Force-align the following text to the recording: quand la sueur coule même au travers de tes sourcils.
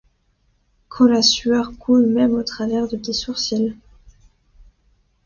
quand 0.89 1.05
la 1.05 1.21
sueur 1.21 1.73
coule 1.77 2.07
même 2.07 2.33
au 2.33 2.41
travers 2.41 2.87
de 2.87 2.97
tes 2.97 3.13
sourcils. 3.13 3.77